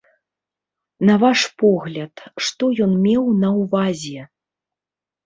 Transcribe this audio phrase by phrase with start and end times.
[1.09, 2.15] На ваш погляд,
[2.45, 4.21] што ён меў на ўвазе?